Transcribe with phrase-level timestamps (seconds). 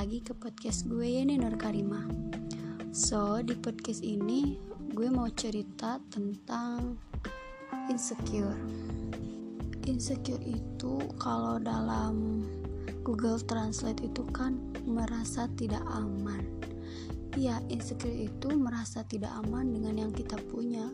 [0.00, 2.00] lagi ke podcast gue ya nih Nur Karima.
[2.88, 4.56] So di podcast ini
[4.96, 6.96] gue mau cerita tentang
[7.92, 8.56] insecure.
[9.84, 12.48] Insecure itu kalau dalam
[13.04, 14.56] Google Translate itu kan
[14.88, 16.48] merasa tidak aman.
[17.36, 20.88] Ya insecure itu merasa tidak aman dengan yang kita punya.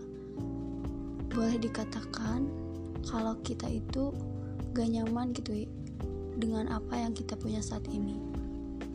[1.30, 2.50] Boleh dikatakan
[3.06, 4.10] kalau kita itu
[4.74, 5.70] gak nyaman gitu ya
[6.42, 8.35] dengan apa yang kita punya saat ini.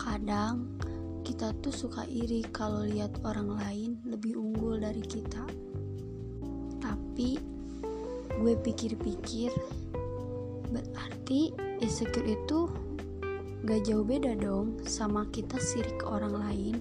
[0.02, 0.82] Kadang
[1.22, 5.46] kita tuh suka iri kalau lihat orang lain lebih unggul dari kita.
[6.82, 7.38] Tapi
[8.42, 9.54] gue pikir-pikir
[10.74, 12.66] berarti insecure itu
[13.62, 16.76] gak jauh beda dong sama kita sirik ke orang lain.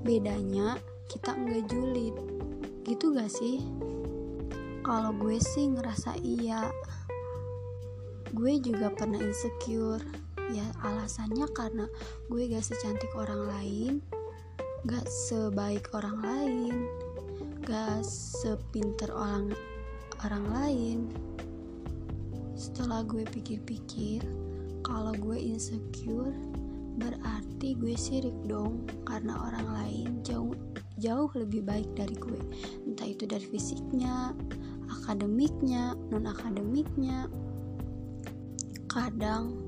[0.00, 0.80] Bedanya
[1.12, 2.16] kita nggak julid.
[2.88, 3.60] Gitu gak sih?
[4.80, 6.64] Kalau gue sih ngerasa iya
[8.32, 11.86] gue juga pernah insecure ya alasannya karena
[12.30, 13.92] gue gak secantik orang lain
[14.86, 16.74] gak sebaik orang lain
[17.66, 19.50] gak sepinter orang
[20.22, 20.98] orang lain.
[22.54, 24.22] Setelah gue pikir-pikir
[24.86, 26.32] kalau gue insecure
[26.96, 30.56] berarti gue sirik dong karena orang lain jauh
[31.02, 32.38] jauh lebih baik dari gue.
[32.86, 34.32] Entah itu dari fisiknya
[35.02, 37.26] akademiknya non akademiknya
[38.86, 39.58] kadang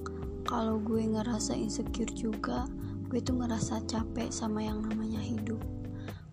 [0.49, 2.65] kalau gue ngerasa insecure juga
[3.13, 5.61] gue tuh ngerasa capek sama yang namanya hidup.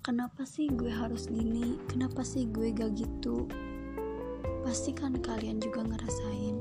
[0.08, 1.76] Kenapa sih gue harus gini?
[1.92, 3.44] Kenapa sih gue gak gitu?
[4.64, 6.56] Pasti kan kalian juga ngerasain.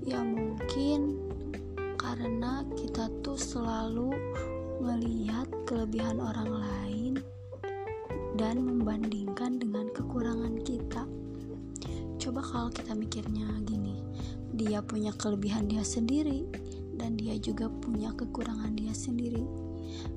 [0.00, 1.20] Ya mungkin
[2.00, 4.16] karena kita tuh selalu
[4.80, 7.14] melihat kelebihan orang lain
[8.40, 11.04] dan membandingkan dengan kekurangan kita.
[12.16, 13.96] Coba kalau kita mikirnya gini
[14.56, 16.48] dia punya kelebihan dia sendiri
[16.96, 19.44] dan dia juga punya kekurangan dia sendiri.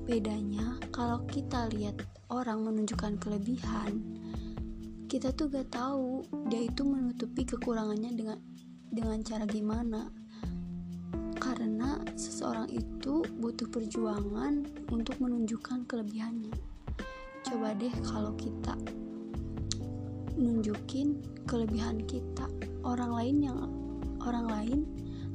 [0.07, 1.99] Bedanya kalau kita lihat
[2.31, 3.99] orang menunjukkan kelebihan,
[5.11, 8.39] kita tuh gak tahu dia itu menutupi kekurangannya dengan
[8.89, 10.07] dengan cara gimana.
[11.39, 16.55] Karena seseorang itu butuh perjuangan untuk menunjukkan kelebihannya.
[17.43, 18.75] Coba deh kalau kita
[20.39, 22.47] nunjukin kelebihan kita,
[22.87, 23.57] orang lain yang
[24.25, 24.79] orang lain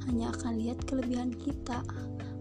[0.05, 1.81] hanya akan lihat kelebihan kita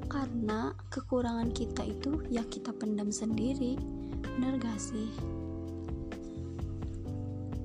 [0.09, 3.81] karena kekurangan kita itu ya kita pendam sendiri.
[4.23, 5.11] Bener gak sih?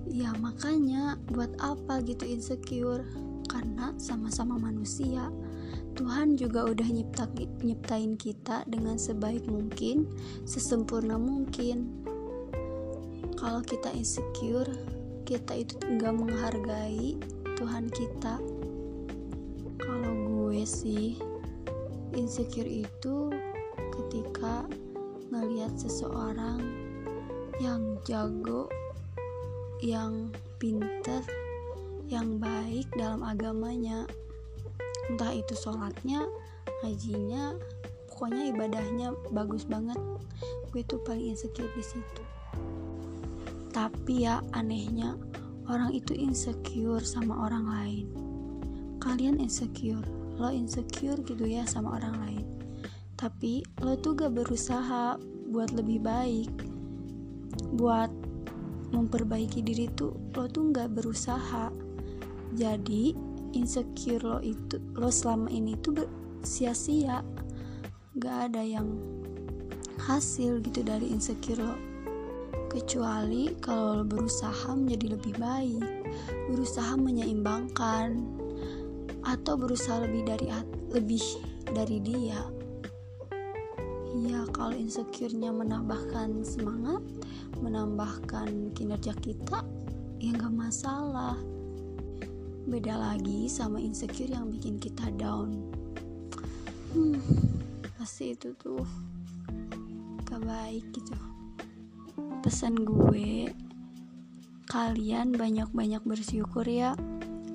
[0.10, 3.06] Ya makanya buat apa gitu insecure?
[3.46, 5.30] Karena sama-sama manusia.
[5.94, 7.28] Tuhan juga udah nyipta,
[7.62, 10.08] nyiptain kita dengan sebaik mungkin
[10.48, 11.92] sesempurna mungkin.
[13.36, 14.70] Kalau kita insecure
[15.30, 17.14] kita itu nggak menghargai
[17.60, 18.42] Tuhan kita
[20.70, 21.18] sih.
[22.14, 23.34] Insecure itu
[23.98, 24.70] ketika
[25.34, 26.62] ngelihat seseorang
[27.58, 28.70] yang jago
[29.82, 30.30] yang
[30.62, 31.26] pinter
[32.06, 34.06] yang baik dalam agamanya.
[35.10, 36.30] Entah itu sholatnya
[36.86, 37.58] ngajinya
[38.10, 39.98] pokoknya ibadahnya bagus banget.
[40.70, 42.24] Gue tuh paling insecure di situ.
[43.74, 45.18] Tapi ya anehnya
[45.70, 48.06] orang itu insecure sama orang lain.
[49.00, 52.46] Kalian insecure lo insecure gitu ya sama orang lain.
[53.20, 55.20] Tapi lo tuh gak berusaha
[55.52, 56.52] buat lebih baik.
[57.76, 58.10] Buat
[58.96, 61.70] memperbaiki diri tuh lo tuh gak berusaha.
[62.56, 63.14] Jadi
[63.54, 66.08] insecure lo itu lo selama ini tuh
[66.42, 67.20] sia-sia.
[68.16, 68.96] Gak ada yang
[70.08, 71.76] hasil gitu dari insecure lo.
[72.72, 76.00] Kecuali kalau lo berusaha menjadi lebih baik
[76.50, 78.39] berusaha menyeimbangkan
[79.24, 80.48] atau berusaha lebih dari
[80.92, 81.24] lebih
[81.72, 82.42] dari dia.
[84.20, 87.04] Ya kalau insecure-nya menambahkan semangat
[87.60, 89.64] menambahkan kinerja kita
[90.20, 91.38] ya nggak masalah.
[92.70, 95.58] Beda lagi sama insecure yang bikin kita down.
[96.94, 97.22] Hmm,
[97.98, 98.82] pasti itu tuh
[100.26, 101.18] gak baik gitu.
[102.46, 103.50] Pesan gue
[104.70, 106.94] kalian banyak-banyak bersyukur ya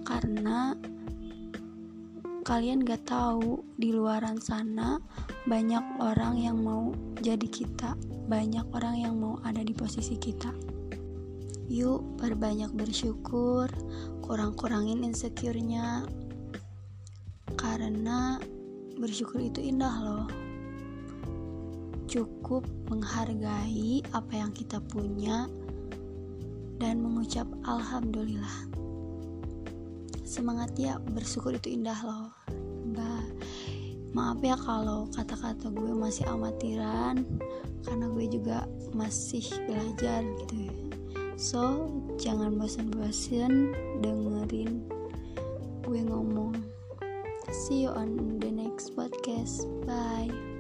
[0.03, 0.75] karena
[2.45, 5.01] kalian gak tahu di luaran sana
[5.49, 6.93] banyak orang yang mau
[7.25, 7.97] jadi kita,
[8.29, 10.53] banyak orang yang mau ada di posisi kita.
[11.73, 13.73] Yuk, perbanyak bersyukur,
[14.21, 16.05] kurang-kurangin insecure-nya.
[17.57, 18.37] Karena
[19.01, 20.29] bersyukur itu indah loh.
[22.05, 25.49] Cukup menghargai apa yang kita punya
[26.77, 28.84] dan mengucap alhamdulillah
[30.25, 32.33] semangat ya bersyukur itu indah loh.
[32.97, 33.25] Bah
[34.15, 37.27] maaf ya kalau kata-kata gue masih amatiran
[37.85, 38.65] karena gue juga
[38.97, 40.77] masih belajar gitu ya.
[41.37, 44.87] So jangan bosan-bosan dengerin
[45.85, 46.57] gue ngomong.
[47.53, 49.69] See you on the next podcast.
[49.85, 50.54] Bye